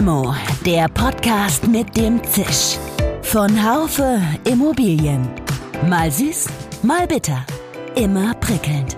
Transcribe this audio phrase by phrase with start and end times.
[0.00, 0.34] Limo,
[0.64, 2.78] der Podcast mit dem Zisch.
[3.20, 4.18] Von Haufe
[4.50, 5.28] Immobilien.
[5.90, 6.48] Mal süß,
[6.82, 7.44] mal bitter.
[7.96, 8.96] Immer prickelnd.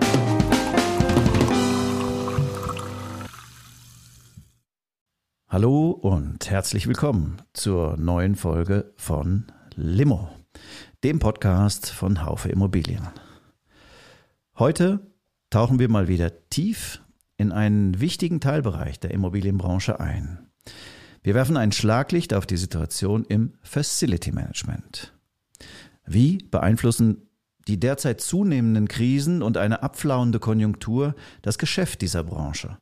[5.49, 10.29] Hallo und herzlich willkommen zur neuen Folge von Limo,
[11.03, 13.09] dem Podcast von Haufe Immobilien.
[14.57, 15.01] Heute
[15.49, 17.01] tauchen wir mal wieder tief
[17.35, 20.47] in einen wichtigen Teilbereich der Immobilienbranche ein.
[21.23, 25.13] Wir werfen ein Schlaglicht auf die Situation im Facility Management.
[26.05, 27.29] Wie beeinflussen
[27.69, 32.77] die derzeit zunehmenden Krisen und eine abflauende Konjunktur das Geschäft dieser Branche,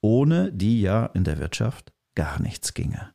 [0.00, 3.12] ohne die ja in der Wirtschaft gar nichts ginge?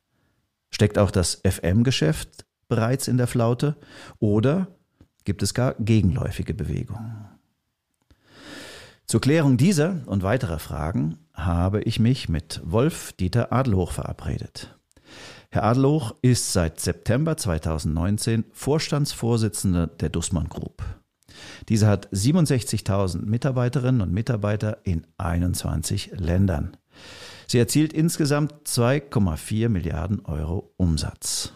[0.70, 3.78] Steckt auch das FM-Geschäft bereits in der Flaute
[4.18, 4.68] oder
[5.24, 7.35] gibt es gar gegenläufige Bewegungen?
[9.06, 14.76] Zur Klärung dieser und weiterer Fragen habe ich mich mit Wolf Dieter Adelhoch verabredet.
[15.48, 20.82] Herr Adelhoch ist seit September 2019 Vorstandsvorsitzender der Dussmann Group.
[21.68, 26.76] Diese hat 67.000 Mitarbeiterinnen und Mitarbeiter in 21 Ländern.
[27.46, 31.52] Sie erzielt insgesamt 2,4 Milliarden Euro Umsatz.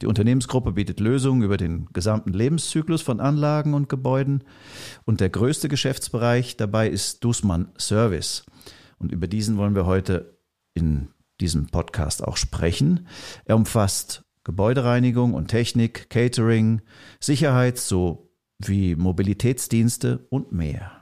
[0.00, 4.44] Die Unternehmensgruppe bietet Lösungen über den gesamten Lebenszyklus von Anlagen und Gebäuden.
[5.04, 8.44] Und der größte Geschäftsbereich dabei ist Dussmann Service.
[8.98, 10.38] Und über diesen wollen wir heute
[10.74, 11.08] in
[11.40, 13.06] diesem Podcast auch sprechen.
[13.44, 16.80] Er umfasst Gebäudereinigung und Technik, Catering,
[17.20, 20.97] Sicherheits- sowie Mobilitätsdienste und mehr.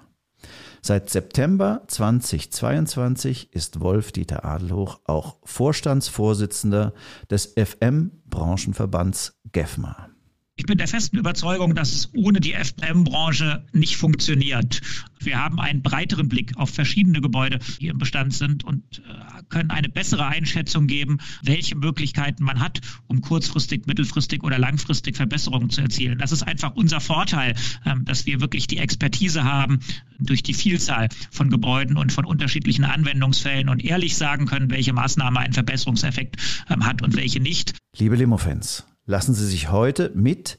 [0.87, 6.93] Seit September 2022 ist Wolf-Dieter Adelhoch auch Vorstandsvorsitzender
[7.29, 10.11] des FM-Branchenverbands GEFMA.
[10.59, 14.81] Ich bin der festen Überzeugung, dass es ohne die FM-Branche nicht funktioniert.
[15.21, 19.71] Wir haben einen breiteren Blick auf verschiedene Gebäude, die im Bestand sind und äh, können
[19.71, 25.83] eine bessere Einschätzung geben, welche Möglichkeiten man hat, um kurzfristig, mittelfristig oder langfristig Verbesserungen zu
[25.83, 26.17] erzielen.
[26.17, 27.55] Das ist einfach unser Vorteil,
[27.85, 29.81] ähm, dass wir wirklich die Expertise haben
[30.19, 35.39] durch die Vielzahl von Gebäuden und von unterschiedlichen Anwendungsfällen und ehrlich sagen können, welche Maßnahme
[35.39, 36.37] einen Verbesserungseffekt
[36.71, 37.75] ähm, hat und welche nicht.
[37.99, 40.59] Liebe Limo-Fans, lassen Sie sich heute mit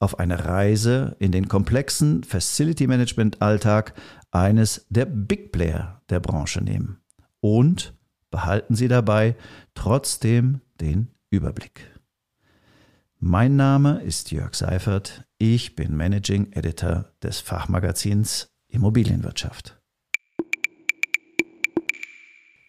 [0.00, 3.94] auf eine Reise in den komplexen Facility Management Alltag
[4.30, 7.00] eines der Big Player der Branche nehmen.
[7.40, 7.94] Und
[8.30, 9.36] behalten Sie dabei
[9.74, 11.90] trotzdem den Überblick.
[13.18, 15.24] Mein Name ist Jörg Seifert.
[15.38, 19.80] Ich bin Managing Editor des Fachmagazins Immobilienwirtschaft.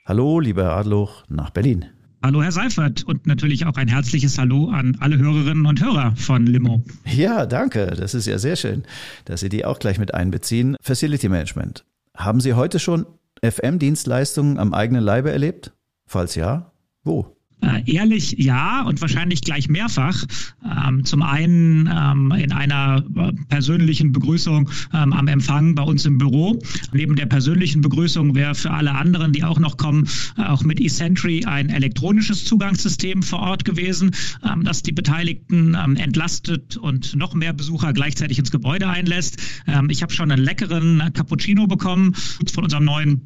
[0.06, 1.95] Hallo, lieber Adloch, nach Berlin.
[2.26, 6.48] Hallo, Herr Seifert und natürlich auch ein herzliches Hallo an alle Hörerinnen und Hörer von
[6.48, 6.84] Limo.
[7.06, 7.86] Ja, danke.
[7.86, 8.82] Das ist ja sehr schön,
[9.26, 10.76] dass Sie die auch gleich mit einbeziehen.
[10.82, 11.86] Facility Management.
[12.18, 13.06] Haben Sie heute schon
[13.44, 15.74] FM-Dienstleistungen am eigenen Leibe erlebt?
[16.08, 16.72] Falls ja,
[17.04, 17.35] wo?
[17.66, 20.24] Äh, ehrlich ja und wahrscheinlich gleich mehrfach.
[20.64, 26.18] Ähm, zum einen ähm, in einer äh, persönlichen Begrüßung ähm, am Empfang bei uns im
[26.18, 26.60] Büro.
[26.94, 30.80] Neben der persönlichen Begrüßung wäre für alle anderen, die auch noch kommen, äh, auch mit
[30.80, 34.12] eSentry ein elektronisches Zugangssystem vor Ort gewesen,
[34.44, 39.42] ähm, das die Beteiligten ähm, entlastet und noch mehr Besucher gleichzeitig ins Gebäude einlässt.
[39.66, 42.14] Ähm, ich habe schon einen leckeren Cappuccino bekommen
[42.54, 43.22] von unserem neuen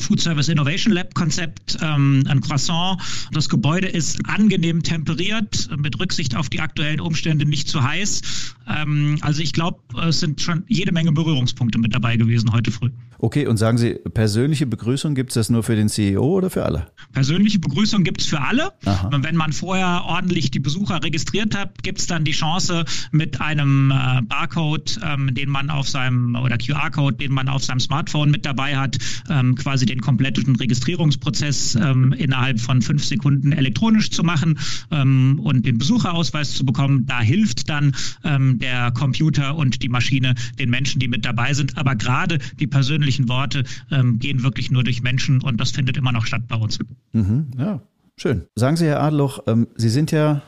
[0.00, 3.00] Food Service Innovation Lab Konzept, ähm, ein Croissant.
[3.32, 8.54] Das Gebäude ist angenehm temperiert, mit Rücksicht auf die aktuellen Umstände nicht zu heiß.
[8.68, 12.90] Ähm, also ich glaube, es sind schon jede Menge Berührungspunkte mit dabei gewesen heute früh.
[13.18, 16.64] Okay, und sagen Sie, persönliche Begrüßung gibt es das nur für den CEO oder für
[16.64, 16.88] alle?
[17.12, 18.72] Persönliche Begrüßung gibt es für alle.
[18.84, 19.08] Aha.
[19.12, 23.90] Wenn man vorher ordentlich die Besucher registriert hat, gibt es dann die Chance mit einem
[23.90, 28.44] äh, Barcode, ähm, den man auf seinem oder QR-Code, den man auf seinem Smartphone mit
[28.44, 28.98] dabei hat,
[29.30, 29.54] ähm,
[29.84, 34.58] quasi den kompletten Registrierungsprozess ähm, innerhalb von fünf Sekunden elektronisch zu machen
[34.90, 37.06] ähm, und den Besucherausweis zu bekommen.
[37.06, 41.76] Da hilft dann ähm, der Computer und die Maschine den Menschen, die mit dabei sind.
[41.76, 45.96] Aber gerade die persönliche persönlichen Worte ähm, gehen wirklich nur durch Menschen und das findet
[45.96, 46.78] immer noch statt bei uns.
[47.12, 47.80] Mhm, ja,
[48.16, 48.46] schön.
[48.54, 50.42] Sagen Sie, Herr Adloch, ähm, Sie sind ja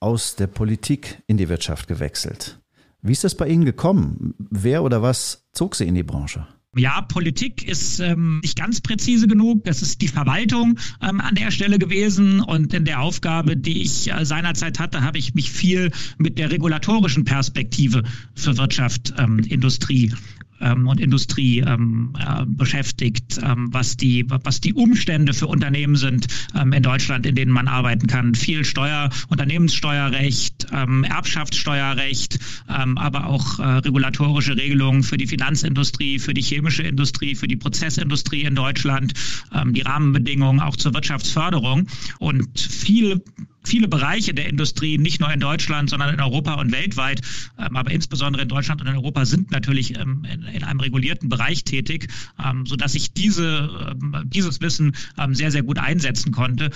[0.00, 2.60] aus der Politik in die Wirtschaft gewechselt.
[3.02, 4.34] Wie ist das bei Ihnen gekommen?
[4.38, 6.46] Wer oder was zog Sie in die Branche?
[6.76, 9.64] Ja, Politik ist ähm, nicht ganz präzise genug.
[9.64, 12.40] Das ist die Verwaltung ähm, an der Stelle gewesen.
[12.40, 16.52] Und in der Aufgabe, die ich äh, seinerzeit hatte, habe ich mich viel mit der
[16.52, 18.04] regulatorischen Perspektive
[18.36, 20.14] für Wirtschaft, ähm, Industrie
[20.60, 26.26] ähm, und Industrie ähm, äh, beschäftigt, ähm, was die was die Umstände für Unternehmen sind
[26.54, 28.34] ähm, in Deutschland, in denen man arbeiten kann.
[28.34, 36.34] Viel Steuer, Unternehmenssteuerrecht, ähm, Erbschaftssteuerrecht, ähm, aber auch äh, regulatorische Regelungen für die Finanzindustrie, für
[36.34, 39.14] die chemische Industrie, für die Prozessindustrie in Deutschland,
[39.54, 41.86] ähm, die Rahmenbedingungen auch zur Wirtschaftsförderung
[42.18, 43.22] und viel
[43.64, 47.20] viele Bereiche der Industrie, nicht nur in Deutschland, sondern in Europa und weltweit,
[47.58, 51.28] ähm, aber insbesondere in Deutschland und in Europa sind natürlich ähm, in, in, einem regulierten
[51.28, 52.08] Bereich tätig,
[52.44, 54.92] ähm, so dass ich diese, dieses Wissen
[55.30, 56.70] sehr, sehr gut einsetzen konnte,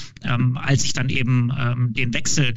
[0.55, 1.53] als ich dann eben
[1.91, 2.55] den Wechsel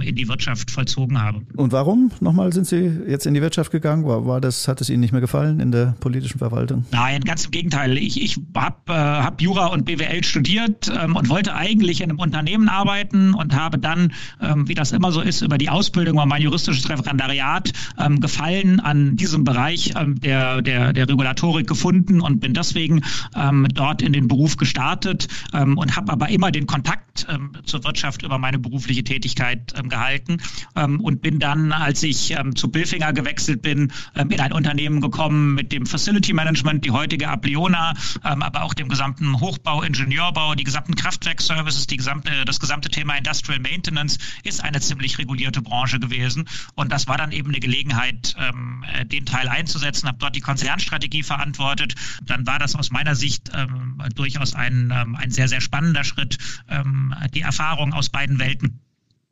[0.00, 1.42] in die Wirtschaft vollzogen habe.
[1.56, 4.04] Und warum nochmal sind Sie jetzt in die Wirtschaft gegangen?
[4.04, 6.84] War, war das, hat es Ihnen nicht mehr gefallen in der politischen Verwaltung?
[6.90, 7.98] Nein, ganz im Gegenteil.
[7.98, 12.68] Ich, ich habe äh, hab Jura und BWL studiert und wollte eigentlich in einem Unternehmen
[12.68, 16.28] arbeiten und habe habe dann, ähm, wie das immer so ist, über die Ausbildung und
[16.28, 22.40] mein juristisches Referendariat ähm, gefallen an diesem Bereich ähm, der, der, der Regulatorik gefunden und
[22.40, 23.02] bin deswegen
[23.34, 27.84] ähm, dort in den Beruf gestartet ähm, und habe aber immer den Kontakt ähm, zur
[27.84, 30.38] Wirtschaft über meine berufliche Tätigkeit ähm, gehalten
[30.76, 35.00] ähm, und bin dann, als ich ähm, zu Billfinger gewechselt bin, ähm, in ein Unternehmen
[35.00, 37.94] gekommen mit dem Facility Management, die heutige Apliona,
[38.24, 43.16] ähm, aber auch dem gesamten Hochbau, Ingenieurbau, die gesamten Kraftwerkservices, die gesamte, das gesamte Thema
[43.16, 46.44] Industrial Industrial Maintenance ist eine ziemlich regulierte Branche gewesen.
[46.74, 50.40] Und das war dann eben eine Gelegenheit, ähm, äh, den Teil einzusetzen, habe dort die
[50.40, 51.94] Konzernstrategie verantwortet.
[52.24, 56.38] Dann war das aus meiner Sicht ähm, durchaus ein, ähm, ein sehr, sehr spannender Schritt,
[56.68, 58.80] ähm, die Erfahrung aus beiden Welten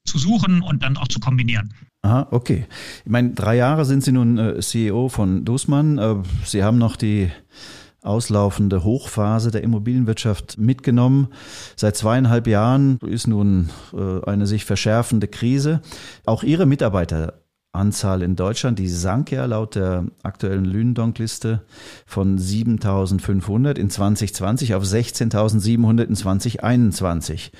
[0.05, 1.75] zu suchen und dann auch zu kombinieren.
[2.03, 2.67] Aha, okay.
[3.05, 5.99] Ich meine, drei Jahre sind Sie nun äh, CEO von Dussmann.
[5.99, 7.31] Äh, Sie haben noch die
[8.03, 11.29] auslaufende Hochphase der Immobilienwirtschaft mitgenommen.
[11.77, 15.81] Seit zweieinhalb Jahren ist nun äh, eine sich verschärfende Krise.
[16.27, 16.67] Auch Ihre
[17.73, 21.65] Mitarbeiteranzahl in Deutschland, die sank ja laut der aktuellen Lünendonk-Liste
[22.05, 27.51] von 7.500 in 2020 auf 16.700 in 2021.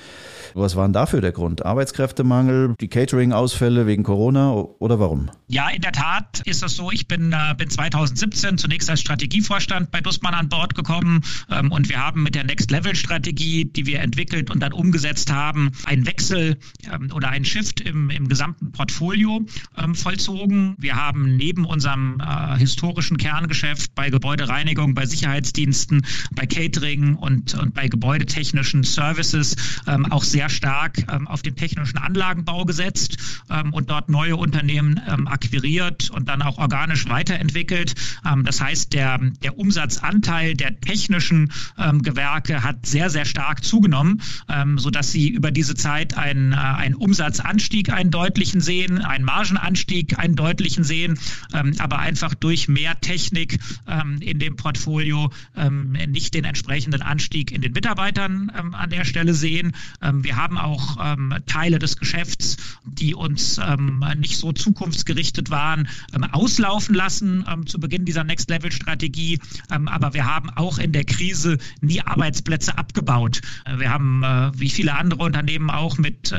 [0.53, 1.65] Was war denn dafür der Grund?
[1.65, 5.31] Arbeitskräftemangel, die Catering-Ausfälle wegen Corona oder warum?
[5.47, 6.91] Ja, in der Tat ist das so.
[6.91, 11.89] Ich bin, äh, bin 2017 zunächst als Strategievorstand bei Dussmann an Bord gekommen ähm, und
[11.89, 16.05] wir haben mit der Next Level Strategie, die wir entwickelt und dann umgesetzt haben, einen
[16.05, 16.57] Wechsel
[16.91, 19.43] ähm, oder einen Shift im, im gesamten Portfolio
[19.77, 20.75] ähm, vollzogen.
[20.77, 26.05] Wir haben neben unserem äh, historischen Kerngeschäft bei Gebäudereinigung, bei Sicherheitsdiensten,
[26.35, 29.55] bei Catering und, und bei gebäudetechnischen Services
[29.87, 33.17] ähm, auch sehr stark ähm, auf den technischen Anlagenbau gesetzt
[33.49, 37.95] ähm, und dort neue Unternehmen ähm, akquiriert und dann auch organisch weiterentwickelt.
[38.29, 44.21] Ähm, das heißt, der, der Umsatzanteil der technischen ähm, Gewerke hat sehr, sehr stark zugenommen,
[44.49, 49.92] ähm, sodass sie über diese Zeit einen, äh, einen Umsatzanstieg, einen deutlichen sehen, einen Margenanstieg,
[50.17, 51.19] einen deutlichen sehen,
[51.53, 57.51] ähm, aber einfach durch mehr Technik ähm, in dem Portfolio ähm, nicht den entsprechenden Anstieg
[57.51, 59.73] in den Mitarbeitern ähm, an der Stelle sehen.
[60.01, 63.59] Ähm, wir haben auch ähm, Teile des Geschäfts, die uns
[64.17, 65.87] nicht so zukunftsgerichtet waren,
[66.31, 69.39] auslaufen lassen zu Beginn dieser Next Level Strategie.
[69.71, 73.41] Ähm, aber wir haben auch in der Krise nie Arbeitsplätze abgebaut.
[73.65, 76.33] Äh, wir haben, äh, wie viele andere Unternehmen auch, mit,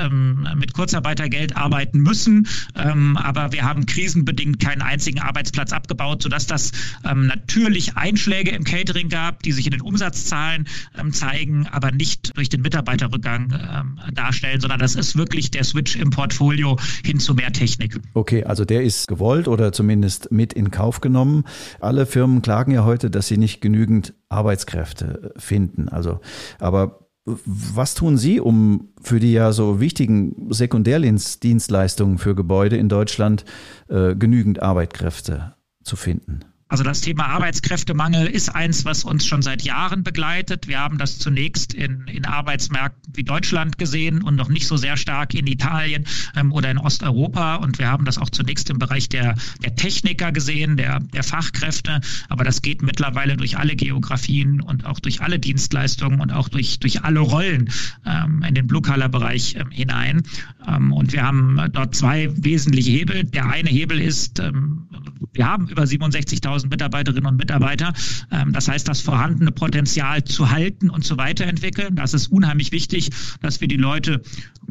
[0.57, 2.49] mit Kurzarbeitergeld arbeiten müssen.
[2.75, 6.73] Aber wir haben krisenbedingt keinen einzigen Arbeitsplatz abgebaut, sodass das
[7.05, 10.67] ähm, natürlich Einschläge im Catering gab, die sich in den Umsatzzahlen
[10.99, 15.97] ähm, zeigen, aber nicht durch den Mitarbeiterrückgang ähm, darstellen, sondern das ist wirklich der Switch
[15.97, 18.01] im Portfolio hin zu mehr Technik.
[18.15, 21.45] Okay, also der ist gewollt oder zumindest mit in Kauf genommen.
[21.81, 25.89] Alle Firmen klagen ja heute, dass sie nicht genügend Arbeitskräfte finden.
[25.89, 26.21] Also,
[26.59, 33.45] aber was tun Sie, um für die ja so wichtigen Sekundärdienstleistungen für Gebäude in Deutschland
[33.89, 36.41] äh, genügend Arbeitskräfte zu finden?
[36.67, 40.67] Also das Thema Arbeitskräftemangel ist eins, was uns schon seit Jahren begleitet.
[40.67, 44.97] Wir haben das zunächst in, in Arbeitsmärkten wie Deutschland gesehen und noch nicht so sehr
[44.97, 47.57] stark in Italien ähm, oder in Osteuropa.
[47.57, 52.01] Und wir haben das auch zunächst im Bereich der, der Techniker gesehen, der, der Fachkräfte.
[52.31, 56.79] Aber das geht mittlerweile durch alle Geografien und auch durch alle Dienstleistungen und auch durch,
[56.79, 57.71] durch alle Rollen
[58.07, 60.23] ähm, in den Blue-Color-Bereich ähm, hinein.
[60.67, 63.25] Ähm, und wir haben dort zwei wesentliche Hebel.
[63.25, 64.89] Der eine Hebel ist, ähm,
[65.35, 67.93] wir haben über 67.000 10.000 Mitarbeiterinnen und Mitarbeiter.
[68.31, 71.97] Ähm, das heißt, das vorhandene Potenzial zu halten und zu weiterentwickeln.
[71.97, 74.23] Das ist unheimlich wichtig, dass wir die Leute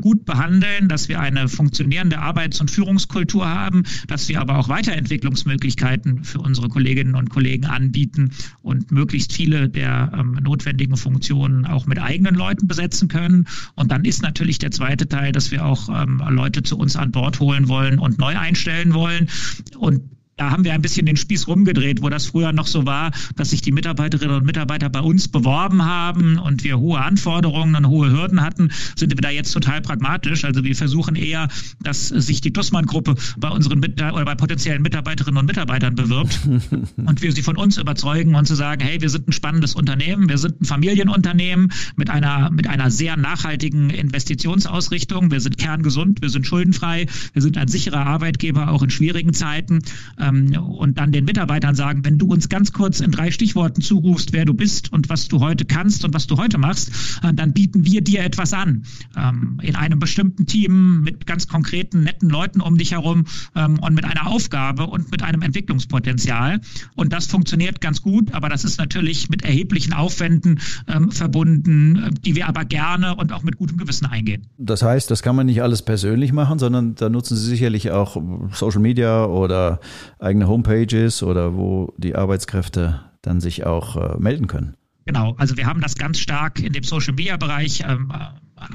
[0.02, 6.24] gut behandeln, dass wir eine funktionierende Arbeits- und Führungskultur haben, dass wir aber auch Weiterentwicklungsmöglichkeiten
[6.24, 12.00] für unsere Kolleginnen und Kollegen anbieten und möglichst viele der ähm, notwendigen Funktionen auch mit
[12.00, 13.48] eigenen Leuten besetzen können.
[13.75, 17.12] Und dann ist natürlich der zweite Teil, dass wir auch ähm, Leute zu uns an
[17.12, 19.30] Bord holen wollen und neu einstellen wollen.
[19.78, 20.02] Und
[20.36, 23.52] da haben wir ein bisschen den Spieß rumgedreht, wo das früher noch so war, dass
[23.52, 28.12] sich die Mitarbeiterinnen und Mitarbeiter bei uns beworben haben und wir hohe Anforderungen und hohe
[28.12, 30.44] Hürden hatten, sind wir da jetzt total pragmatisch.
[30.44, 31.50] Also wir versuchen eher,
[31.82, 36.40] dass sich die Dussmann-Gruppe bei unseren Mit oder bei potenziellen Mitarbeiterinnen und Mitarbeitern bewirbt
[36.98, 40.30] und wir sie von uns überzeugen und zu sagen, hey, wir sind ein spannendes Unternehmen,
[40.30, 46.30] wir sind ein Familienunternehmen mit einer, mit einer sehr nachhaltigen Investitionsausrichtung, wir sind kerngesund, wir
[46.30, 49.82] sind schuldenfrei, wir sind ein sicherer Arbeitgeber auch in schwierigen Zeiten
[50.24, 54.34] ähm, und dann den Mitarbeitern sagen, wenn du uns ganz kurz in drei Stichworten zurufst,
[54.34, 56.92] wer du bist und was du heute kannst und was du heute machst,
[57.24, 58.84] äh, dann bieten wir dir etwas an.
[59.18, 63.25] Ähm, in einem bestimmten Team mit ganz konkreten, netten Leuten um dich herum
[63.56, 66.62] ähm, und mit einer Aufgabe und mit einem Entwicklungspotenzial.
[66.96, 72.10] Und das funktioniert ganz gut, aber das ist natürlich mit erheblichen Aufwänden ähm, verbunden, äh,
[72.12, 74.48] die wir aber gerne und auch mit gutem Gewissen eingehen.
[74.58, 78.22] Das heißt, das kann man nicht alles persönlich machen, sondern da nutzen Sie sicherlich auch
[78.51, 79.80] Social Media oder
[80.24, 84.75] eigene Homepages oder wo die Arbeitskräfte dann sich auch äh, melden können.
[85.06, 88.12] Genau, also wir haben das ganz stark in dem Social Media Bereich ähm,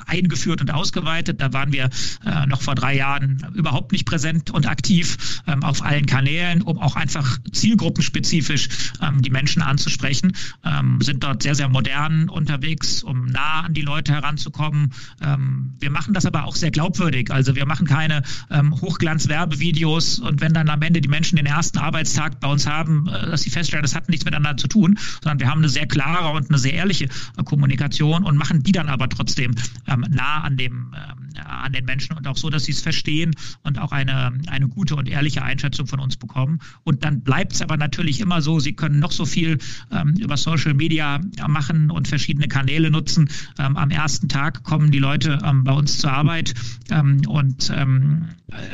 [0.07, 1.40] eingeführt und ausgeweitet.
[1.40, 1.90] Da waren wir
[2.25, 6.78] äh, noch vor drei Jahren überhaupt nicht präsent und aktiv ähm, auf allen Kanälen, um
[6.78, 8.68] auch einfach zielgruppenspezifisch
[9.00, 10.33] ähm, die Menschen anzusprechen.
[10.64, 14.92] Ähm, sind dort sehr, sehr modern unterwegs, um nah an die Leute heranzukommen.
[15.21, 17.30] Ähm, wir machen das aber auch sehr glaubwürdig.
[17.30, 21.78] Also wir machen keine ähm, Hochglanz-Werbevideos und wenn dann am Ende die Menschen den ersten
[21.78, 25.40] Arbeitstag bei uns haben, äh, dass sie feststellen, das hat nichts miteinander zu tun, sondern
[25.40, 28.88] wir haben eine sehr klare und eine sehr ehrliche äh, Kommunikation und machen die dann
[28.88, 29.54] aber trotzdem
[29.87, 33.35] ähm, nah an dem ähm, an den Menschen und auch so, dass sie es verstehen
[33.62, 36.61] und auch eine, eine gute und ehrliche Einschätzung von uns bekommen.
[36.85, 39.58] Und dann bleibt es aber natürlich immer so, sie können noch so viel
[39.90, 43.28] ähm, über Social Media machen und verschiedene Kanäle nutzen.
[43.58, 46.54] Ähm, am ersten Tag kommen die Leute ähm, bei uns zur Arbeit
[46.90, 47.73] ähm, und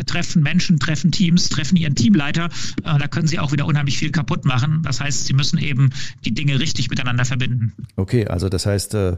[0.06, 2.44] treffen Menschen, treffen Teams, treffen ihren Teamleiter.
[2.84, 4.82] Äh, da können sie auch wieder unheimlich viel kaputt machen.
[4.84, 5.90] Das heißt, sie müssen eben
[6.24, 7.72] die Dinge richtig miteinander verbinden.
[7.96, 9.16] Okay, also das heißt, äh,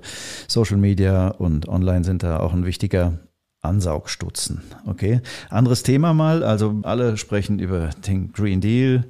[0.49, 3.19] Social Media und Online sind da auch ein wichtiger
[3.67, 4.63] Ansaugstutzen.
[4.87, 5.21] Okay.
[5.51, 6.43] Anderes Thema mal.
[6.43, 9.05] Also alle sprechen über den Green Deal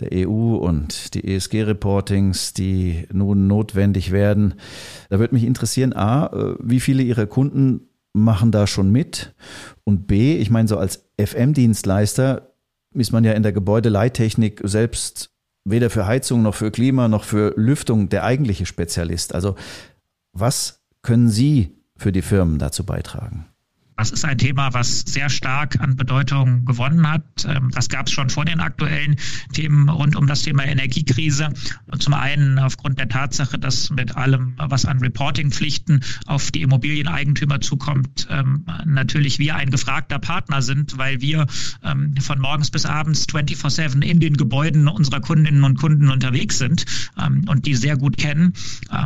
[0.00, 4.54] der EU und die ESG-Reportings, die nun notwendig werden.
[5.10, 9.34] Da würde mich interessieren, A, äh, wie viele Ihrer Kunden machen da schon mit?
[9.84, 12.54] Und B, ich meine, so als FM-Dienstleister
[12.94, 15.30] ist man ja in der Gebäudeleittechnik selbst
[15.64, 19.34] weder für Heizung noch für Klima noch für Lüftung der eigentliche Spezialist.
[19.34, 19.56] Also
[20.32, 23.46] was können Sie für die Firmen dazu beitragen?
[23.98, 27.24] Das ist ein Thema, was sehr stark an Bedeutung gewonnen hat.
[27.44, 29.16] Ähm, das gab es schon vor den aktuellen
[29.52, 31.48] Themen rund um das Thema Energiekrise.
[31.98, 38.28] Zum einen aufgrund der Tatsache, dass mit allem, was an Reportingpflichten auf die Immobilieneigentümer zukommt,
[38.30, 41.46] ähm, natürlich wir ein gefragter Partner sind, weil wir
[41.82, 46.84] ähm, von morgens bis abends 24-7 in den Gebäuden unserer Kundinnen und Kunden unterwegs sind
[47.46, 48.52] und die sehr gut kennen.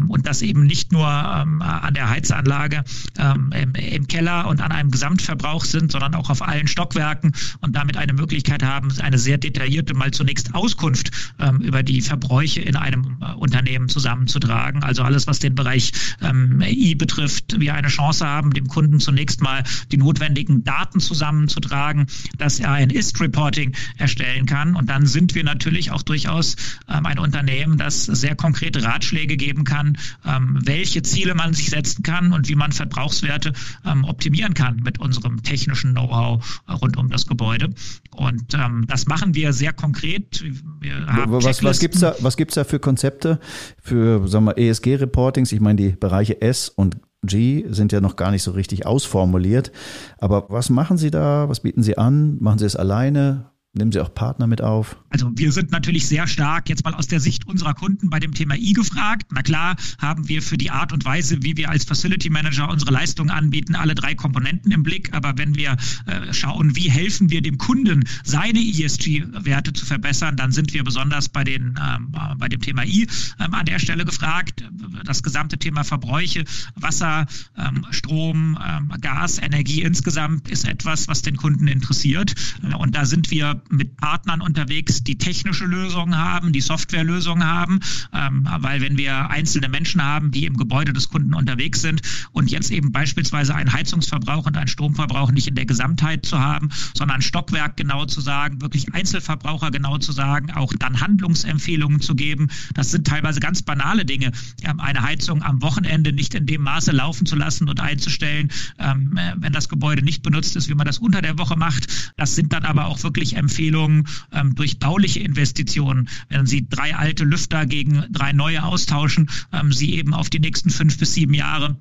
[0.08, 2.84] Und das eben nicht nur an der Heizanlage
[3.16, 7.96] im Keller und an einem einem Gesamtverbrauch sind, sondern auch auf allen Stockwerken und damit
[7.96, 13.18] eine Möglichkeit haben, eine sehr detaillierte mal zunächst Auskunft ähm, über die Verbräuche in einem
[13.20, 14.82] äh, Unternehmen zusammenzutragen.
[14.82, 19.40] Also alles, was den Bereich ähm, I betrifft, wir eine Chance haben, dem Kunden zunächst
[19.40, 19.62] mal
[19.92, 24.74] die notwendigen Daten zusammenzutragen, dass er ein Ist-Reporting erstellen kann.
[24.74, 26.56] Und dann sind wir natürlich auch durchaus
[26.88, 29.96] ähm, ein Unternehmen, das sehr konkrete Ratschläge geben kann,
[30.26, 33.52] ähm, welche Ziele man sich setzen kann und wie man Verbrauchswerte
[33.84, 37.70] ähm, optimieren kann kann mit unserem technischen Know-how rund um das Gebäude.
[38.14, 40.42] Und ähm, das machen wir sehr konkret.
[40.80, 43.38] Wir was was gibt es da, was gibt's da für Konzepte
[43.80, 45.52] für sagen wir, ESG-Reportings?
[45.52, 49.70] Ich meine, die Bereiche S und G sind ja noch gar nicht so richtig ausformuliert.
[50.18, 51.48] Aber was machen Sie da?
[51.48, 52.36] Was bieten Sie an?
[52.40, 53.51] Machen Sie es alleine?
[53.74, 54.98] Nehmen Sie auch Partner mit auf?
[55.08, 58.34] Also wir sind natürlich sehr stark jetzt mal aus der Sicht unserer Kunden bei dem
[58.34, 59.28] Thema I gefragt.
[59.32, 62.92] Na klar haben wir für die Art und Weise, wie wir als Facility Manager unsere
[62.92, 65.14] Leistungen anbieten, alle drei Komponenten im Blick.
[65.14, 70.52] Aber wenn wir äh, schauen, wie helfen wir dem Kunden, seine ESG-Werte zu verbessern, dann
[70.52, 73.06] sind wir besonders bei, den, ähm, bei dem Thema I
[73.40, 74.68] ähm, an der Stelle gefragt.
[75.06, 77.24] Das gesamte Thema Verbräuche, Wasser,
[77.56, 82.34] ähm, Strom, ähm, Gas, Energie insgesamt ist etwas, was den Kunden interessiert.
[82.78, 87.80] Und da sind wir mit Partnern unterwegs, die technische Lösungen haben, die Softwarelösungen haben,
[88.12, 92.02] ähm, weil wenn wir einzelne Menschen haben, die im Gebäude des Kunden unterwegs sind
[92.32, 96.70] und jetzt eben beispielsweise einen Heizungsverbrauch und einen Stromverbrauch nicht in der Gesamtheit zu haben,
[96.96, 102.48] sondern Stockwerk genau zu sagen, wirklich Einzelverbraucher genau zu sagen, auch dann Handlungsempfehlungen zu geben.
[102.74, 104.32] Das sind teilweise ganz banale Dinge.
[104.62, 109.18] Ähm, eine Heizung am Wochenende nicht in dem Maße laufen zu lassen und einzustellen, ähm,
[109.36, 111.86] wenn das Gebäude nicht benutzt ist, wie man das unter der Woche macht.
[112.16, 116.94] Das sind dann aber auch wirklich Empfehlungen, Produktempfehlungen, ähm, durch bauliche Investitionen, wenn Sie drei
[116.96, 121.34] alte Lüfter gegen drei neue austauschen, ähm, Sie eben auf die nächsten fünf bis sieben
[121.34, 121.76] Jahre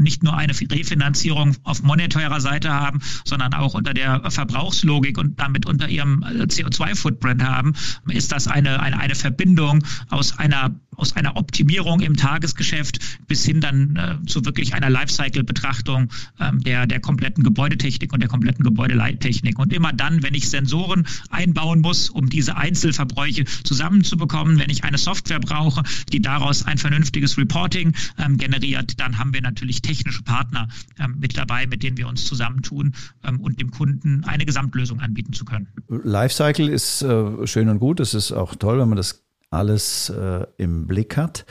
[0.00, 5.66] nicht nur eine Refinanzierung auf monetärer Seite haben, sondern auch unter der Verbrauchslogik und damit
[5.66, 7.72] unter ihrem äh, CO2-Footprint haben,
[8.06, 13.60] ist das eine, eine, eine Verbindung aus einer aus einer Optimierung im Tagesgeschäft bis hin
[13.60, 19.58] dann äh, zu wirklich einer Lifecycle-Betrachtung ähm, der, der kompletten Gebäudetechnik und der kompletten Gebäudeleittechnik.
[19.58, 24.98] Und immer dann, wenn ich Sensoren einbauen muss, um diese Einzelverbräuche zusammenzubekommen, wenn ich eine
[24.98, 30.68] Software brauche, die daraus ein vernünftiges Reporting ähm, generiert, dann haben wir natürlich technische Partner
[30.98, 35.32] ähm, mit dabei, mit denen wir uns zusammentun ähm, und dem Kunden eine Gesamtlösung anbieten
[35.32, 35.68] zu können.
[35.88, 38.00] Lifecycle ist äh, schön und gut.
[38.00, 41.46] Es ist auch toll, wenn man das alles äh, im Blick hat.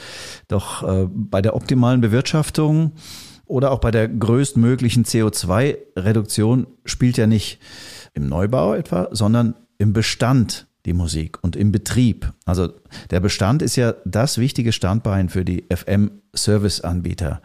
[0.48, 2.94] Doch äh, bei der optimalen Bewirtschaftung
[3.46, 7.60] oder auch bei der größtmöglichen CO2-Reduktion spielt ja nicht
[8.14, 12.34] im Neubau etwa, sondern im Bestand die Musik und im Betrieb.
[12.46, 12.70] Also
[13.10, 17.42] der Bestand ist ja das wichtige Standbein für die FM-Service-Anbieter.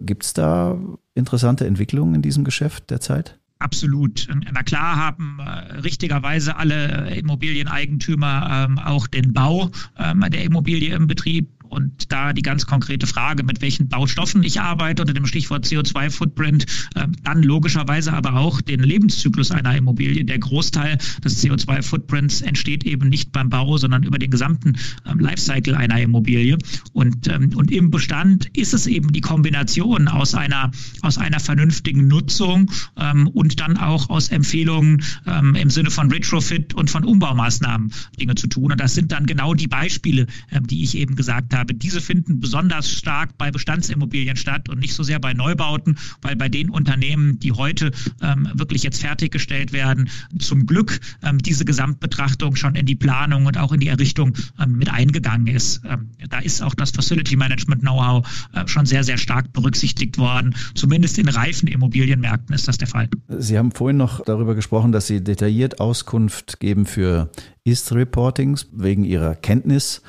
[0.00, 0.78] Gibt es da
[1.14, 3.38] interessante Entwicklungen in diesem Geschäft derzeit?
[3.58, 4.28] Absolut.
[4.52, 11.06] Na klar haben äh, richtigerweise alle Immobilieneigentümer ähm, auch den Bau ähm, der Immobilie im
[11.06, 15.66] Betrieb und da die ganz konkrete Frage, mit welchen Baustoffen ich arbeite unter dem Stichwort
[15.66, 20.24] CO2-Footprint, äh, dann logischerweise aber auch den Lebenszyklus einer Immobilie.
[20.24, 25.74] Der Großteil des CO2-Footprints entsteht eben nicht beim Bau, sondern über den gesamten ähm, Lifecycle
[25.74, 26.56] einer Immobilie.
[26.92, 30.70] Und, ähm, und im Bestand ist es eben die Kombination aus einer,
[31.02, 36.74] aus einer vernünftigen Nutzung ähm, und dann auch aus Empfehlungen ähm, im Sinne von Retrofit
[36.74, 38.70] und von Umbaumaßnahmen Dinge zu tun.
[38.70, 40.26] Und das sind dann genau die Beispiele,
[40.70, 41.74] die ich eben gesagt habe habe.
[41.74, 46.48] Diese finden besonders stark bei Bestandsimmobilien statt und nicht so sehr bei Neubauten, weil bei
[46.48, 47.90] den Unternehmen, die heute
[48.22, 53.58] ähm, wirklich jetzt fertiggestellt werden, zum Glück ähm, diese Gesamtbetrachtung schon in die Planung und
[53.58, 55.80] auch in die Errichtung ähm, mit eingegangen ist.
[55.88, 60.54] Ähm, da ist auch das Facility Management Know-how äh, schon sehr, sehr stark berücksichtigt worden.
[60.74, 63.08] Zumindest in reifen Immobilienmärkten ist das der Fall.
[63.28, 67.30] Sie haben vorhin noch darüber gesprochen, dass Sie detailliert Auskunft geben für
[67.64, 70.02] Ist-Reportings wegen Ihrer Kenntnis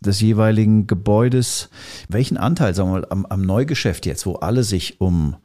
[0.00, 1.68] des jeweiligen Gebäudes.
[2.08, 5.36] Welchen Anteil, sagen wir mal, am, am Neugeschäft jetzt, wo alle sich um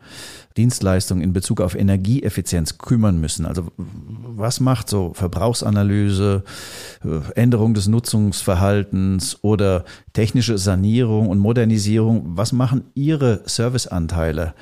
[0.58, 3.46] Dienstleistungen in Bezug auf Energieeffizienz kümmern müssen.
[3.46, 6.44] Also was macht so Verbrauchsanalyse,
[7.04, 12.38] äh, Änderung des Nutzungsverhaltens oder technische Sanierung und Modernisierung?
[12.38, 14.54] Was machen Ihre Serviceanteile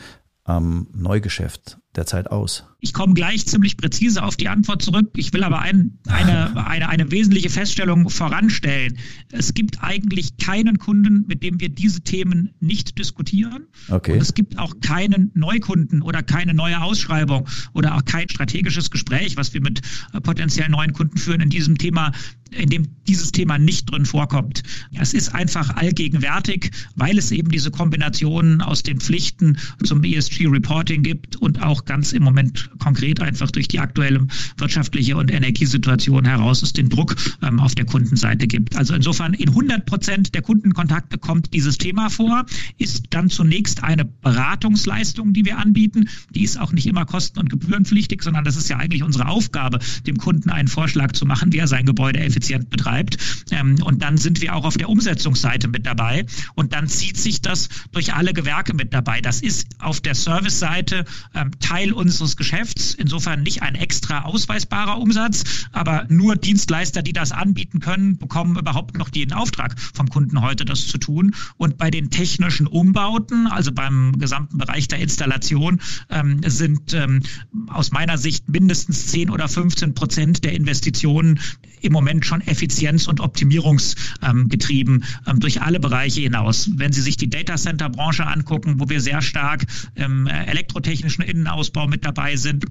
[0.43, 2.65] am Neugeschäft derzeit aus?
[2.79, 5.11] Ich komme gleich ziemlich präzise auf die Antwort zurück.
[5.15, 8.97] Ich will aber ein, eine, eine, eine wesentliche Feststellung voranstellen.
[9.31, 13.67] Es gibt eigentlich keinen Kunden, mit dem wir diese Themen nicht diskutieren.
[13.89, 14.13] Okay.
[14.13, 19.37] Und es gibt auch keinen Neukunden oder keine neue Ausschreibung oder auch kein strategisches Gespräch,
[19.37, 22.11] was wir mit äh, potenziellen neuen Kunden führen in diesem Thema,
[22.51, 24.63] in dem dieses Thema nicht drin vorkommt.
[24.93, 31.37] Es ist einfach allgegenwärtig, weil es eben diese Kombination aus den Pflichten zum ESG-Reporting gibt
[31.37, 36.73] und auch ganz im Moment konkret einfach durch die aktuelle wirtschaftliche und Energiesituation heraus es
[36.73, 38.75] den Druck ähm, auf der Kundenseite gibt.
[38.75, 42.45] Also insofern in 100 Prozent der Kundenkontakte kommt dieses Thema vor,
[42.77, 46.09] ist dann zunächst eine Beratungsleistung, die wir anbieten.
[46.31, 49.79] Die ist auch nicht immer kosten- und gebührenpflichtig, sondern das ist ja eigentlich unsere Aufgabe,
[50.07, 53.17] dem Kunden einen Vorschlag zu machen, wie er sein Gebäude effizient betreibt.
[53.51, 56.25] Ähm, und dann sind wir auch auf der Umsetzungsseite mit dabei.
[56.55, 59.21] Und dann zieht sich das durch alle Gewerke mit dabei.
[59.21, 65.65] Das ist auf der Service-Seite ähm, Teil unseres Geschäfts insofern nicht ein extra ausweisbarer Umsatz,
[65.71, 70.65] aber nur Dienstleister, die das anbieten können, bekommen überhaupt noch den Auftrag vom Kunden heute,
[70.65, 71.33] das zu tun.
[71.57, 75.81] Und bei den technischen Umbauten, also beim gesamten Bereich der Installation,
[76.11, 77.23] ähm, sind ähm,
[77.69, 81.39] aus meiner Sicht mindestens 10 oder 15 Prozent der Investitionen
[81.81, 86.69] im Moment schon Effizienz- und Optimierungsgetrieben ähm, durch alle Bereiche hinaus.
[86.75, 91.23] Wenn Sie sich die Data Center Branche angucken, wo wir sehr stark im elektrotechnischen
[91.63, 92.65] Innenausbau mit dabei sind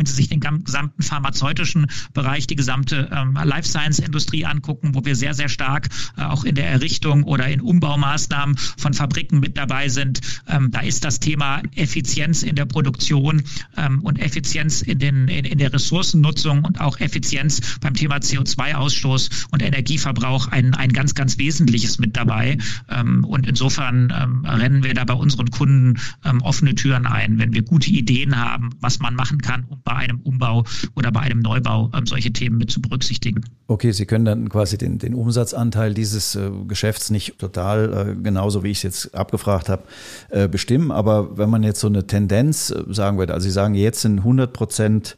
[0.00, 5.04] wenn Sie sich den gesamten pharmazeutischen Bereich, die gesamte ähm, Life Science Industrie angucken, wo
[5.04, 9.58] wir sehr, sehr stark äh, auch in der Errichtung oder in Umbaumaßnahmen von Fabriken mit
[9.58, 13.42] dabei sind, ähm, da ist das Thema Effizienz in der Produktion
[13.76, 19.48] ähm, und Effizienz in, den, in, in der Ressourcennutzung und auch Effizienz beim Thema CO2-Ausstoß
[19.50, 22.56] und Energieverbrauch ein, ein ganz, ganz wesentliches mit dabei.
[22.88, 27.52] Ähm, und insofern ähm, rennen wir da bei unseren Kunden ähm, offene Türen ein, wenn
[27.52, 31.40] wir gute Ideen haben, was man machen kann, um bei einem Umbau oder bei einem
[31.40, 33.44] Neubau ähm, solche Themen mit zu berücksichtigen.
[33.66, 38.62] Okay, Sie können dann quasi den, den Umsatzanteil dieses äh, Geschäfts nicht total, äh, genauso
[38.62, 39.82] wie ich es jetzt abgefragt habe,
[40.28, 40.92] äh, bestimmen.
[40.92, 44.18] Aber wenn man jetzt so eine Tendenz äh, sagen würde, also Sie sagen, jetzt sind
[44.18, 45.16] 100 Prozent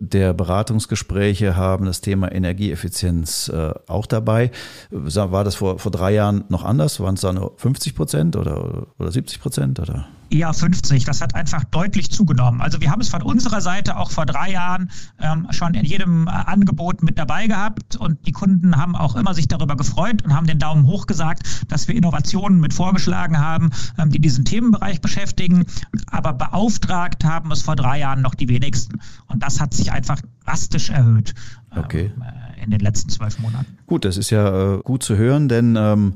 [0.00, 4.50] der Beratungsgespräche haben das Thema Energieeffizienz äh, auch dabei.
[4.90, 6.98] War das vor, vor drei Jahren noch anders?
[7.00, 9.80] Waren es da nur 50 Prozent oder, oder 70 Prozent?
[9.80, 10.08] Oder?
[10.30, 11.04] Eher 50.
[11.04, 12.60] Das hat einfach deutlich zugenommen.
[12.60, 16.26] Also wir haben es von unserer Seite auch vor drei Jahren ähm, schon in jedem
[16.26, 20.34] äh, Angebot mit dabei gehabt und die Kunden haben auch immer sich darüber gefreut und
[20.34, 25.00] haben den Daumen hoch gesagt, dass wir Innovationen mit vorgeschlagen haben, ähm, die diesen Themenbereich
[25.00, 25.66] beschäftigen.
[26.06, 29.00] Aber beauftragt haben es vor drei Jahren noch die wenigsten.
[29.26, 31.34] Und das hat sich einfach drastisch erhöht.
[31.72, 32.12] Ähm, okay.
[32.20, 33.78] Äh, in den letzten zwölf Monaten.
[33.86, 36.14] Gut, das ist ja äh, gut zu hören, denn ähm,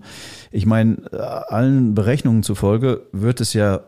[0.50, 3.80] ich meine, äh, allen Berechnungen zufolge wird es ja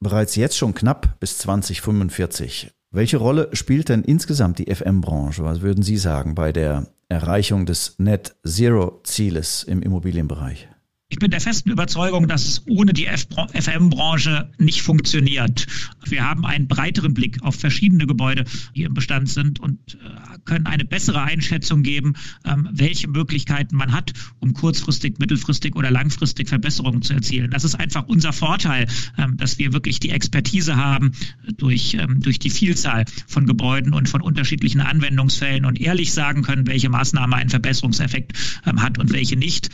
[0.00, 2.72] bereits jetzt schon knapp bis 2045.
[2.90, 5.44] Welche Rolle spielt denn insgesamt die FM-Branche?
[5.44, 10.69] Was würden Sie sagen bei der Erreichung des Net Zero-Zieles im Immobilienbereich?
[11.12, 15.66] Ich bin der festen Überzeugung, dass es ohne die FM-Branche nicht funktioniert.
[16.04, 18.44] Wir haben einen breiteren Blick auf verschiedene Gebäude,
[18.76, 23.90] die im Bestand sind und äh, können eine bessere Einschätzung geben, ähm, welche Möglichkeiten man
[23.92, 27.50] hat, um kurzfristig, mittelfristig oder langfristig Verbesserungen zu erzielen.
[27.50, 28.86] Das ist einfach unser Vorteil,
[29.18, 31.10] ähm, dass wir wirklich die Expertise haben
[31.56, 36.68] durch, ähm, durch die Vielzahl von Gebäuden und von unterschiedlichen Anwendungsfällen und ehrlich sagen können,
[36.68, 39.70] welche Maßnahme einen Verbesserungseffekt hat und welche nicht.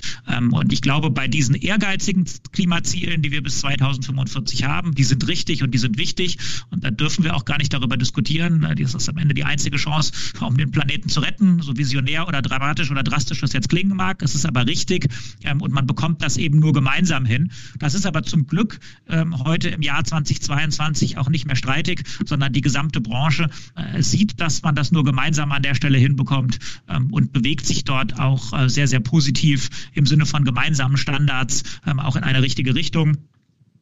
[0.51, 5.27] und ich glaube, bei bei diesen ehrgeizigen Klimazielen, die wir bis 2045 haben, die sind
[5.27, 6.39] richtig und die sind wichtig.
[6.71, 8.65] Und da dürfen wir auch gar nicht darüber diskutieren.
[8.79, 11.61] Das ist am Ende die einzige Chance, um den Planeten zu retten.
[11.63, 14.23] So visionär oder dramatisch oder drastisch das jetzt klingen mag.
[14.23, 15.09] Es ist aber richtig.
[15.43, 17.51] Ähm, und man bekommt das eben nur gemeinsam hin.
[17.81, 22.53] Das ist aber zum Glück ähm, heute im Jahr 2022 auch nicht mehr streitig, sondern
[22.53, 27.13] die gesamte Branche äh, sieht, dass man das nur gemeinsam an der Stelle hinbekommt ähm,
[27.13, 31.63] und bewegt sich dort auch äh, sehr, sehr positiv im Sinne von gemeinsamen Standards Standards
[31.87, 33.17] ähm, auch in eine richtige Richtung.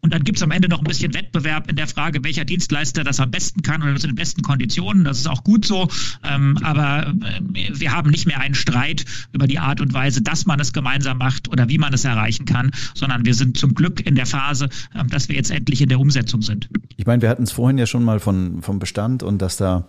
[0.00, 3.04] Und dann gibt es am Ende noch ein bisschen Wettbewerb in der Frage, welcher Dienstleister
[3.04, 5.02] das am besten kann oder zu den besten Konditionen.
[5.02, 5.88] Das ist auch gut so.
[6.22, 10.44] Ähm, aber äh, wir haben nicht mehr einen Streit über die Art und Weise, dass
[10.44, 14.06] man es gemeinsam macht oder wie man es erreichen kann, sondern wir sind zum Glück
[14.06, 16.68] in der Phase, äh, dass wir jetzt endlich in der Umsetzung sind.
[16.98, 19.88] Ich meine, wir hatten es vorhin ja schon mal von, vom Bestand und dass da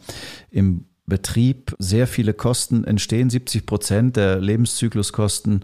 [0.49, 3.29] im Betrieb sehr viele Kosten entstehen.
[3.29, 5.63] 70 Prozent der Lebenszykluskosten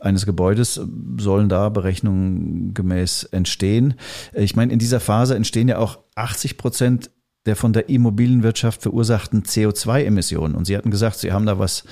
[0.00, 0.80] eines Gebäudes
[1.18, 3.94] sollen da berechnungsgemäß entstehen.
[4.34, 7.10] Ich meine, in dieser Phase entstehen ja auch 80 Prozent
[7.46, 10.54] der von der Immobilienwirtschaft verursachten CO2-Emissionen.
[10.54, 11.84] Und Sie hatten gesagt, Sie haben da was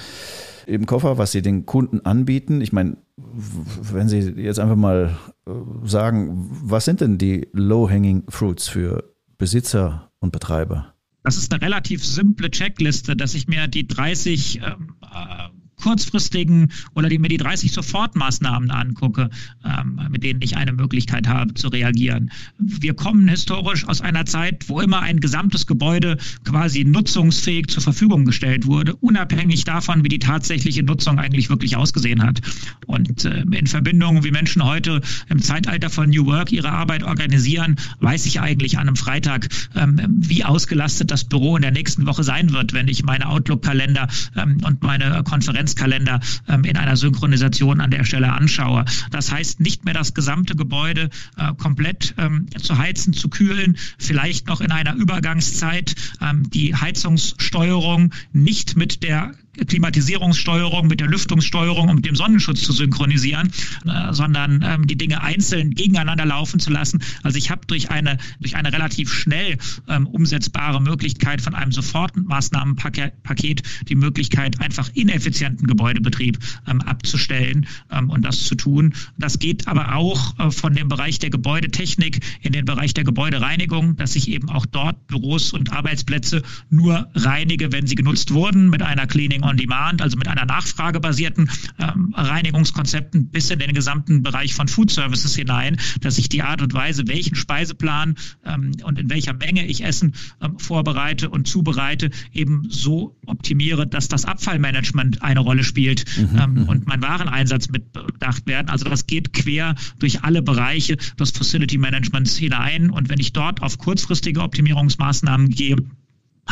[0.66, 2.60] im Koffer, was Sie den Kunden anbieten.
[2.60, 5.52] Ich meine, wenn Sie jetzt einfach mal äh,
[5.84, 10.94] sagen, was sind denn die Low-Hanging Fruits für Besitzer und Betreiber?
[11.22, 15.48] Das ist eine relativ simple Checkliste, dass ich mir die 30 ähm, äh,
[15.80, 19.30] kurzfristigen oder die, mir die 30 Sofortmaßnahmen angucke,
[19.64, 22.30] ähm, mit denen ich eine Möglichkeit habe zu reagieren.
[22.58, 28.24] Wir kommen historisch aus einer Zeit, wo immer ein gesamtes Gebäude quasi nutzungsfähig zur Verfügung
[28.24, 32.40] gestellt wurde, unabhängig davon, wie die tatsächliche Nutzung eigentlich wirklich ausgesehen hat.
[32.86, 37.76] Und äh, in Verbindung, wie Menschen heute im Zeitalter von New Work ihre Arbeit organisieren,
[38.00, 42.24] weiß ich eigentlich an einem Freitag, ähm, wie ausgelastet das Büro in der nächsten Woche
[42.24, 47.80] sein wird, wenn ich meine Outlook-Kalender ähm, und meine Konferenz Adventskalender ähm, in einer Synchronisation
[47.80, 48.84] an der Stelle anschaue.
[49.10, 54.46] Das heißt, nicht mehr das gesamte Gebäude äh, komplett ähm, zu heizen, zu kühlen, vielleicht
[54.46, 59.32] noch in einer Übergangszeit ähm, die Heizungssteuerung nicht mit der
[59.66, 63.50] Klimatisierungssteuerung, mit der Lüftungssteuerung und mit dem Sonnenschutz zu synchronisieren,
[63.84, 67.02] äh, sondern ähm, die Dinge einzeln gegeneinander laufen zu lassen.
[67.22, 69.58] Also ich habe durch eine, durch eine relativ schnell
[69.88, 78.24] ähm, umsetzbare Möglichkeit von einem Sofortmaßnahmenpaket die Möglichkeit, einfach ineffizienten Gebäudebetrieb ähm, abzustellen ähm, und
[78.24, 78.94] das zu tun.
[79.18, 83.96] Das geht aber auch äh, von dem Bereich der Gebäudetechnik in den Bereich der Gebäudereinigung,
[83.96, 88.82] dass ich eben auch dort Büros und Arbeitsplätze nur reinige, wenn sie genutzt wurden, mit
[88.82, 94.54] einer Cleaning on Demand, also mit einer nachfragebasierten ähm, Reinigungskonzepten bis in den gesamten Bereich
[94.54, 99.10] von Food Services hinein, dass ich die Art und Weise, welchen Speiseplan ähm, und in
[99.10, 105.40] welcher Menge ich Essen ähm, vorbereite und zubereite, eben so optimiere, dass das Abfallmanagement eine
[105.40, 106.62] Rolle spielt mhm, ähm, mhm.
[106.68, 108.68] und mein Wareneinsatz mit bedacht werden.
[108.68, 112.90] Also das geht quer durch alle Bereiche des Facility Managements hinein.
[112.90, 115.76] Und wenn ich dort auf kurzfristige Optimierungsmaßnahmen gehe,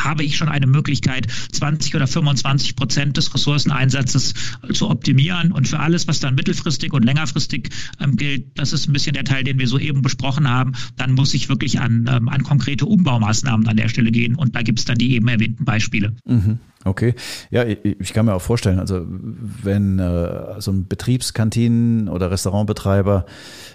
[0.04, 4.34] habe ich schon eine Möglichkeit, 20 oder 25 Prozent des Ressourceneinsatzes
[4.72, 5.52] zu optimieren.
[5.52, 9.24] Und für alles, was dann mittelfristig und längerfristig ähm, gilt, das ist ein bisschen der
[9.24, 13.66] Teil, den wir soeben besprochen haben, dann muss ich wirklich an, ähm, an konkrete Umbaumaßnahmen
[13.66, 14.34] an der Stelle gehen.
[14.34, 16.14] Und da gibt es dann die eben erwähnten Beispiele.
[16.26, 16.58] Mhm.
[16.88, 17.14] Okay,
[17.50, 23.26] ja, ich, kann mir auch vorstellen, also wenn äh, so ein Betriebskantinen- oder Restaurantbetreiber,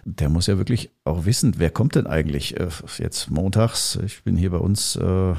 [0.04, 4.36] der muss ja wirklich auch wissen, wer kommt denn eigentlich äh, jetzt montags, ich bin
[4.36, 5.34] hier bei uns äh,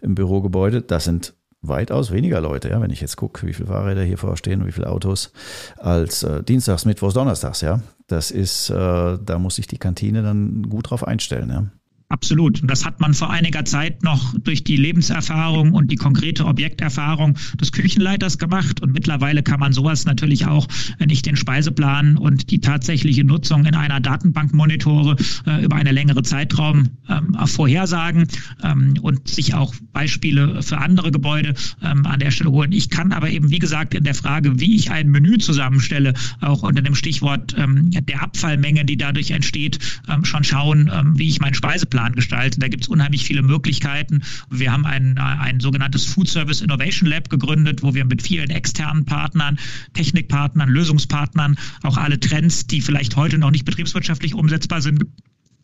[0.00, 4.02] im Bürogebäude, das sind weitaus weniger Leute, ja, wenn ich jetzt gucke, wie viele Fahrräder
[4.02, 5.32] hier vorstehen wie viele Autos,
[5.76, 7.80] als äh, Dienstags, Mittwochs, Donnerstags, ja.
[8.06, 11.66] Das ist, äh, da muss sich die Kantine dann gut drauf einstellen, ja.
[12.12, 12.60] Absolut.
[12.60, 17.38] Und das hat man vor einiger Zeit noch durch die Lebenserfahrung und die konkrete Objekterfahrung
[17.58, 18.82] des Küchenleiters gemacht.
[18.82, 23.64] Und mittlerweile kann man sowas natürlich auch, wenn ich den Speiseplan und die tatsächliche Nutzung
[23.64, 28.28] in einer Datenbank monitore, äh, über eine längere Zeitraum ähm, vorhersagen
[28.62, 32.72] ähm, und sich auch Beispiele für andere Gebäude ähm, an der Stelle holen.
[32.72, 36.62] Ich kann aber eben, wie gesagt, in der Frage, wie ich ein Menü zusammenstelle, auch
[36.62, 39.78] unter dem Stichwort ähm, der Abfallmenge, die dadurch entsteht,
[40.10, 42.60] ähm, schon schauen, ähm, wie ich meinen Speiseplan Plan gestalten.
[42.60, 44.22] Da gibt es unheimlich viele Möglichkeiten.
[44.50, 49.04] Wir haben ein, ein sogenanntes Food Service Innovation Lab gegründet, wo wir mit vielen externen
[49.04, 49.58] Partnern,
[49.92, 55.04] Technikpartnern, Lösungspartnern auch alle Trends, die vielleicht heute noch nicht betriebswirtschaftlich umsetzbar sind,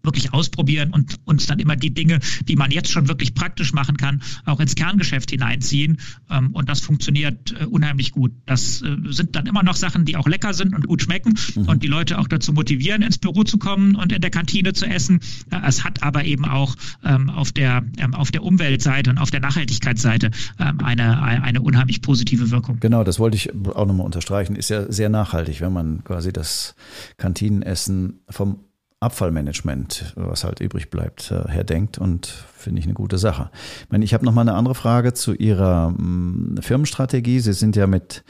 [0.02, 3.96] wirklich ausprobieren und uns dann immer die Dinge, die man jetzt schon wirklich praktisch machen
[3.96, 5.98] kann, auch ins Kerngeschäft hineinziehen.
[6.30, 8.32] Ähm, und das funktioniert äh, unheimlich gut.
[8.46, 11.68] Das äh, sind dann immer noch Sachen, die auch lecker sind und gut schmecken mhm.
[11.68, 14.86] und die Leute auch dazu motivieren, ins Büro zu kommen und in der Kantine zu
[14.86, 15.20] essen.
[15.50, 19.30] Äh, es hat aber eben auch ähm, auf der, ähm, auf der Umweltseite und auf
[19.30, 22.78] der Nachhaltigkeitsseite eine, eine unheimlich positive Wirkung.
[22.80, 24.56] Genau, das wollte ich auch nochmal unterstreichen.
[24.56, 26.74] Ist ja sehr nachhaltig, wenn man quasi das
[27.16, 28.58] Kantinenessen vom
[29.00, 33.50] Abfallmanagement, was halt übrig bleibt, äh, herdenkt und finde ich eine gute Sache.
[33.84, 37.38] Ich, meine, ich habe noch mal eine andere Frage zu Ihrer mm, Firmenstrategie.
[37.38, 38.24] Sie sind ja mit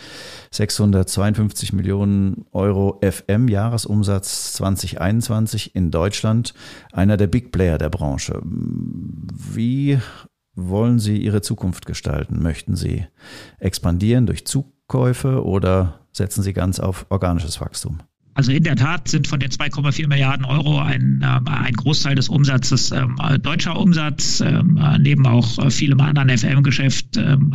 [0.51, 6.53] 652 Millionen Euro FM Jahresumsatz 2021 in Deutschland
[6.93, 8.39] einer der Big Player der Branche.
[8.45, 9.99] Wie
[10.55, 12.43] wollen Sie Ihre Zukunft gestalten?
[12.43, 13.07] Möchten Sie
[13.59, 18.01] expandieren durch Zukäufe oder setzen Sie ganz auf organisches Wachstum?
[18.39, 22.29] Also in der Tat sind von den 2,4 Milliarden Euro ein, äh, ein Großteil des
[22.29, 27.53] Umsatzes ähm, deutscher Umsatz, ähm, neben auch äh, vielem anderen FM-Geschäft, ähm,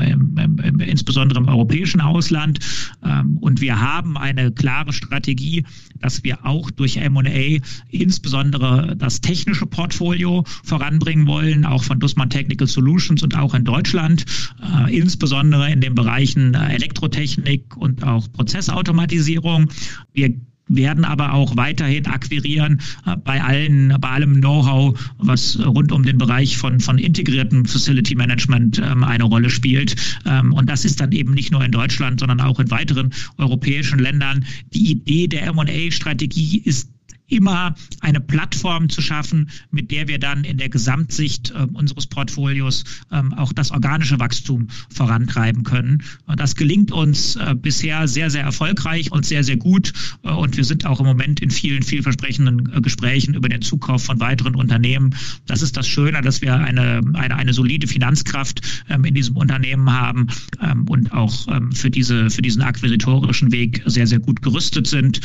[0.86, 2.60] insbesondere im europäischen Ausland.
[3.02, 5.64] Ähm, und wir haben eine klare Strategie,
[6.02, 12.68] dass wir auch durch M&A insbesondere das technische Portfolio voranbringen wollen, auch von Dussmann Technical
[12.68, 14.26] Solutions und auch in Deutschland,
[14.62, 19.70] äh, insbesondere in den Bereichen äh, Elektrotechnik und auch Prozessautomatisierung.
[20.12, 20.36] Wir
[20.68, 26.18] werden aber auch weiterhin akquirieren äh, bei allen, bei allem Know-how, was rund um den
[26.18, 29.96] Bereich von, von integriertem Facility Management ähm, eine Rolle spielt.
[30.26, 34.00] Ähm, und das ist dann eben nicht nur in Deutschland, sondern auch in weiteren europäischen
[34.00, 34.46] Ländern.
[34.74, 36.93] Die Idee der M&A-Strategie ist
[37.34, 42.84] immer eine Plattform zu schaffen, mit der wir dann in der Gesamtsicht äh, unseres Portfolios
[43.12, 46.04] ähm, auch das organische Wachstum vorantreiben können.
[46.38, 49.94] Das gelingt uns äh, bisher sehr, sehr erfolgreich und sehr, sehr gut.
[50.24, 54.04] Äh, und wir sind auch im Moment in vielen vielversprechenden äh, Gesprächen über den Zukauf
[54.04, 55.16] von weiteren Unternehmen.
[55.48, 59.92] Das ist das Schöne, dass wir eine, eine, eine solide Finanzkraft ähm, in diesem Unternehmen
[59.92, 60.28] haben
[60.62, 65.20] ähm, und auch ähm, für, diese, für diesen akquisitorischen Weg sehr, sehr gut gerüstet sind.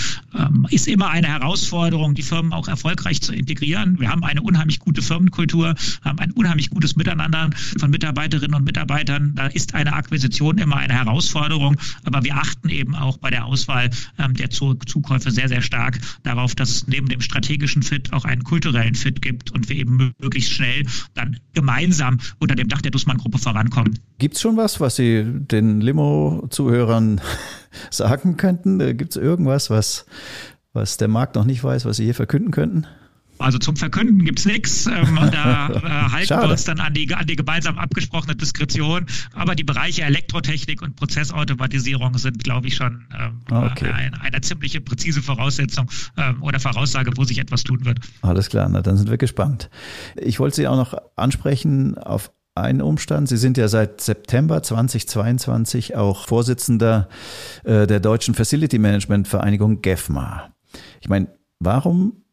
[0.70, 3.98] Ist immer eine Herausforderung Herausforderung, die Firmen auch erfolgreich zu integrieren.
[3.98, 9.32] Wir haben eine unheimlich gute Firmenkultur, haben ein unheimlich gutes Miteinander von Mitarbeiterinnen und Mitarbeitern.
[9.34, 13.90] Da ist eine Akquisition immer eine Herausforderung, aber wir achten eben auch bei der Auswahl
[14.18, 18.44] ähm, der Zukäufe sehr, sehr stark darauf, dass es neben dem strategischen Fit auch einen
[18.44, 20.84] kulturellen Fit gibt und wir eben möglichst schnell
[21.14, 23.98] dann gemeinsam unter dem Dach der Dussmann-Gruppe vorankommen.
[24.18, 27.20] Gibt es schon was, was Sie den Limo-Zuhörern
[27.90, 28.78] sagen könnten?
[28.96, 30.06] Gibt es irgendwas, was
[30.78, 32.86] was der Markt noch nicht weiß, was Sie hier verkünden könnten?
[33.38, 34.86] Also zum Verkünden gibt's nichts.
[34.86, 36.46] Ähm, da äh, halten Schade.
[36.46, 39.06] wir uns dann an die, an die gemeinsam abgesprochene Diskretion.
[39.34, 43.90] Aber die Bereiche Elektrotechnik und Prozessautomatisierung sind, glaube ich, schon ähm, okay.
[43.90, 48.00] eine, eine ziemliche präzise Voraussetzung ähm, oder Voraussage, wo sich etwas tun wird.
[48.22, 49.70] Alles klar, na, dann sind wir gespannt.
[50.16, 53.28] Ich wollte Sie auch noch ansprechen auf einen Umstand.
[53.28, 57.08] Sie sind ja seit September 2022 auch Vorsitzender
[57.62, 60.52] äh, der Deutschen Facility Management Vereinigung GEFMA.
[61.00, 61.28] Ich meine,
[61.58, 62.24] warum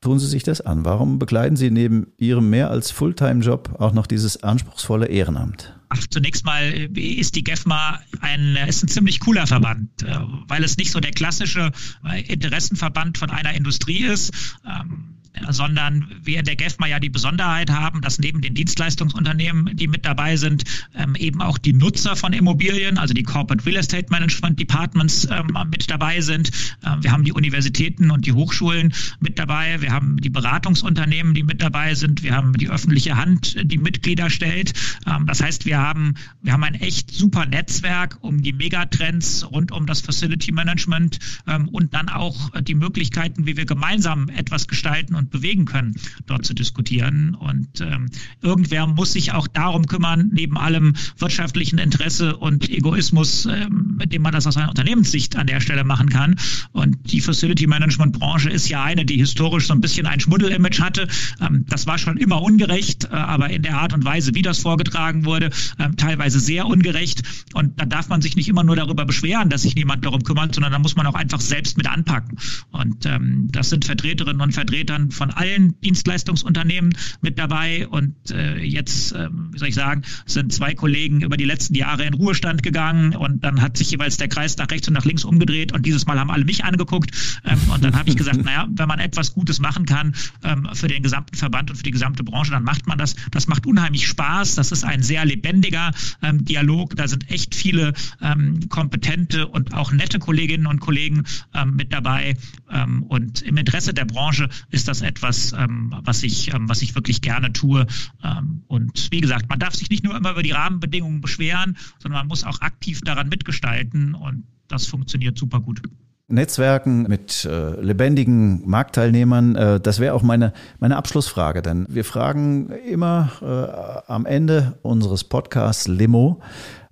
[0.00, 0.84] tun Sie sich das an?
[0.84, 5.78] Warum begleiten Sie neben Ihrem mehr als Fulltime-Job auch noch dieses anspruchsvolle Ehrenamt?
[5.88, 10.76] Ach, zunächst mal ist die GEFMA ein, ist ein ziemlich cooler Verband, äh, weil es
[10.76, 11.70] nicht so der klassische
[12.04, 14.32] äh, Interessenverband von einer Industrie ist.
[14.66, 15.18] Ähm,
[15.50, 20.04] sondern wir in der GEFMA ja die Besonderheit haben, dass neben den Dienstleistungsunternehmen, die mit
[20.04, 20.64] dabei sind,
[20.94, 25.56] ähm, eben auch die Nutzer von Immobilien, also die Corporate Real Estate Management Departments ähm,
[25.70, 26.50] mit dabei sind.
[26.84, 29.80] Ähm, wir haben die Universitäten und die Hochschulen mit dabei.
[29.80, 32.22] Wir haben die Beratungsunternehmen, die mit dabei sind.
[32.22, 34.72] Wir haben die öffentliche Hand, die Mitglieder stellt.
[35.06, 39.72] Ähm, das heißt, wir haben, wir haben ein echt super Netzwerk um die Megatrends rund
[39.72, 45.14] um das Facility Management ähm, und dann auch die Möglichkeiten, wie wir gemeinsam etwas gestalten
[45.14, 45.94] und bewegen können,
[46.26, 47.34] dort zu diskutieren.
[47.34, 48.08] Und ähm,
[48.40, 54.22] irgendwer muss sich auch darum kümmern, neben allem wirtschaftlichen Interesse und Egoismus, ähm, mit dem
[54.22, 56.36] man das aus einer Unternehmenssicht an der Stelle machen kann.
[56.72, 60.80] Und die Facility Management Branche ist ja eine, die historisch so ein bisschen ein Schmuddel-Image
[60.80, 61.08] hatte.
[61.40, 64.58] Ähm, das war schon immer ungerecht, äh, aber in der Art und Weise, wie das
[64.58, 67.22] vorgetragen wurde, äh, teilweise sehr ungerecht.
[67.54, 70.54] Und da darf man sich nicht immer nur darüber beschweren, dass sich niemand darum kümmert,
[70.54, 72.38] sondern da muss man auch einfach selbst mit anpacken.
[72.70, 77.86] Und ähm, das sind Vertreterinnen und Vertretern von allen Dienstleistungsunternehmen mit dabei.
[77.88, 82.04] Und äh, jetzt, äh, wie soll ich sagen, sind zwei Kollegen über die letzten Jahre
[82.04, 85.24] in Ruhestand gegangen und dann hat sich jeweils der Kreis nach rechts und nach links
[85.24, 87.10] umgedreht und dieses Mal haben alle mich angeguckt.
[87.44, 90.88] Ähm, und dann habe ich gesagt, naja, wenn man etwas Gutes machen kann ähm, für
[90.88, 93.14] den gesamten Verband und für die gesamte Branche, dann macht man das.
[93.30, 94.54] Das macht unheimlich Spaß.
[94.54, 95.90] Das ist ein sehr lebendiger
[96.22, 96.96] ähm, Dialog.
[96.96, 102.36] Da sind echt viele ähm, kompetente und auch nette Kolleginnen und Kollegen ähm, mit dabei.
[102.70, 106.94] Ähm, und im Interesse der Branche ist das etwas, ähm, was ich, ähm, was ich
[106.94, 107.86] wirklich gerne tue.
[108.22, 112.20] Ähm, und wie gesagt, man darf sich nicht nur immer über die Rahmenbedingungen beschweren, sondern
[112.20, 114.14] man muss auch aktiv daran mitgestalten.
[114.14, 115.82] Und das funktioniert super gut.
[116.28, 121.60] Netzwerken mit äh, lebendigen Marktteilnehmern, äh, das wäre auch meine, meine Abschlussfrage.
[121.62, 126.40] Denn wir fragen immer äh, am Ende unseres Podcasts Limo,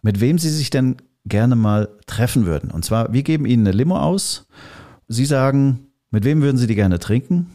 [0.02, 2.70] mit wem Sie sich denn gerne mal treffen würden.
[2.70, 4.46] Und zwar, wir geben Ihnen eine Limo aus.
[5.08, 7.46] Sie sagen, mit wem würden Sie die gerne trinken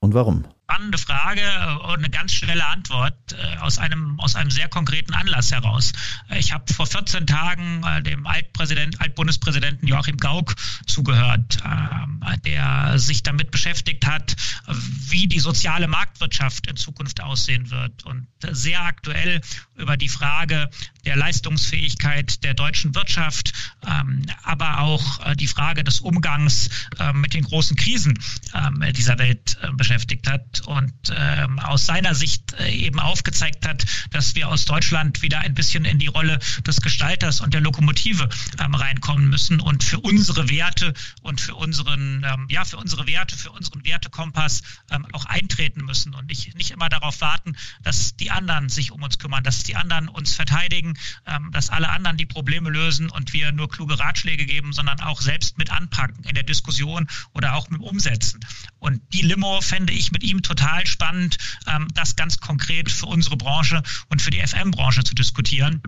[0.00, 0.44] und warum?
[0.70, 1.42] spannende Frage
[1.84, 5.92] und eine ganz schnelle Antwort äh, aus einem, aus einem sehr konkreten Anlass heraus.
[6.36, 10.54] Ich habe vor 14 Tagen äh, dem Altpräsident, Altbundespräsidenten Joachim Gauck
[10.86, 18.04] zugehört, ähm, der sich damit beschäftigt hat, wie die soziale Marktwirtschaft in Zukunft aussehen wird
[18.04, 19.40] und sehr aktuell
[19.76, 20.68] über die Frage
[21.08, 23.52] der Leistungsfähigkeit der deutschen Wirtschaft,
[23.86, 26.68] ähm, aber auch äh, die Frage des Umgangs
[27.14, 28.18] mit den großen Krisen
[28.54, 34.34] ähm, dieser Welt beschäftigt hat und ähm, aus seiner Sicht äh, eben aufgezeigt hat, dass
[34.34, 38.74] wir aus Deutschland wieder ein bisschen in die Rolle des Gestalters und der Lokomotive ähm,
[38.74, 40.92] reinkommen müssen und für unsere Werte
[41.22, 46.14] und für unseren, ähm, ja, für unsere Werte, für unseren Wertekompass ähm, auch eintreten müssen
[46.14, 49.76] und nicht, nicht immer darauf warten, dass die anderen sich um uns kümmern, dass die
[49.76, 54.46] anderen uns verteidigen, ähm, dass alle anderen die Probleme lösen und wir nur kluge Ratschläge
[54.46, 58.40] geben, sondern auch selbst mit anpacken in der Diskussion oder auch mit dem Umsetzen.
[58.78, 63.36] Und die Limo fände ich mit ihm total spannend, ähm, das ganz konkret für unsere
[63.36, 65.82] Branche und für die FM-Branche zu diskutieren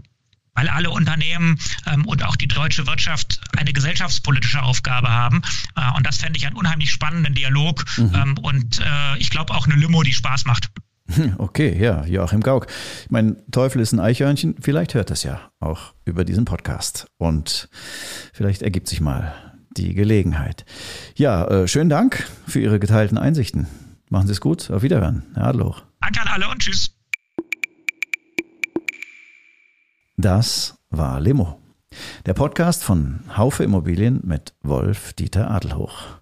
[0.54, 5.42] weil alle Unternehmen ähm, und auch die deutsche Wirtschaft eine gesellschaftspolitische Aufgabe haben.
[5.76, 8.14] Äh, und das fände ich einen unheimlich spannenden Dialog mhm.
[8.14, 10.70] ähm, und äh, ich glaube auch eine Limo, die Spaß macht.
[11.38, 12.66] Okay, ja, Joachim Gauck.
[13.04, 17.06] Ich meine, Teufel ist ein Eichhörnchen, vielleicht hört das ja auch über diesen Podcast.
[17.18, 17.68] Und
[18.32, 19.34] vielleicht ergibt sich mal
[19.76, 20.64] die Gelegenheit.
[21.16, 23.66] Ja, äh, schönen Dank für Ihre geteilten Einsichten.
[24.08, 24.70] Machen Sie es gut.
[24.70, 25.22] Auf Wiederhören.
[25.34, 25.82] Herr Adloch.
[26.00, 26.96] Danke an alle und tschüss.
[30.16, 31.60] Das war Limo.
[32.26, 36.20] Der Podcast von Haufe Immobilien mit Wolf Dieter Adelhoch.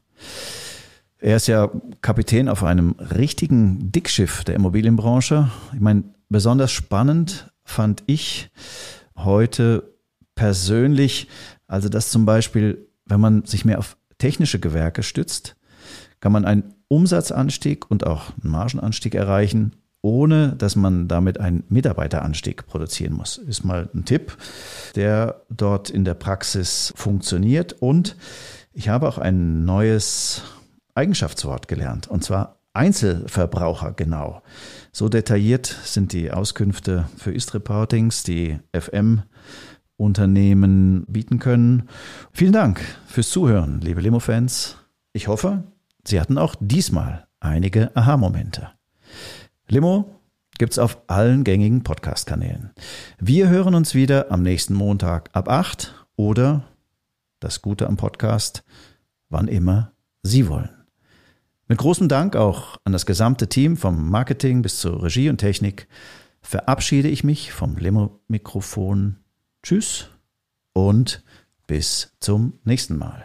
[1.21, 5.51] Er ist ja Kapitän auf einem richtigen Dickschiff der Immobilienbranche.
[5.75, 8.51] Ich meine, besonders spannend fand ich
[9.17, 9.95] heute
[10.37, 11.29] persönlich,
[11.67, 15.57] also dass zum Beispiel, wenn man sich mehr auf technische Gewerke stützt,
[16.21, 22.67] kann man einen Umsatzanstieg und auch einen Margenanstieg erreichen, ohne dass man damit einen Mitarbeiteranstieg
[22.67, 23.39] produzieren muss.
[23.39, 24.37] Ist mal ein Tipp,
[24.95, 27.75] der dort in der Praxis funktioniert.
[27.81, 28.17] Und
[28.73, 30.43] ich habe auch ein neues
[30.99, 34.43] Eigenschaftswort gelernt, und zwar Einzelverbraucher genau.
[34.91, 41.89] So detailliert sind die Auskünfte für Ist-Reportings, die FM-Unternehmen bieten können.
[42.33, 44.79] Vielen Dank fürs Zuhören, liebe Limo-Fans.
[45.13, 45.63] Ich hoffe,
[46.05, 48.71] Sie hatten auch diesmal einige Aha-Momente.
[49.69, 50.21] Limo
[50.59, 52.73] gibt's auf allen gängigen Podcast-Kanälen.
[53.21, 56.65] Wir hören uns wieder am nächsten Montag ab 8 oder
[57.39, 58.65] das Gute am Podcast,
[59.29, 59.93] wann immer
[60.25, 60.78] Sie wollen.
[61.69, 65.87] Mit großem Dank auch an das gesamte Team vom Marketing bis zur Regie und Technik
[66.41, 69.17] verabschiede ich mich vom Limo-Mikrofon.
[69.63, 70.09] Tschüss
[70.73, 71.23] und
[71.67, 73.23] bis zum nächsten Mal.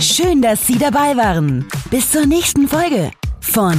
[0.00, 1.66] Schön, dass Sie dabei waren.
[1.90, 3.10] Bis zur nächsten Folge
[3.40, 3.78] von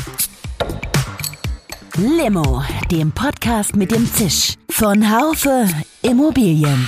[1.98, 5.68] Limo, dem Podcast mit dem Zisch von Haufe
[6.04, 6.88] Immobilien.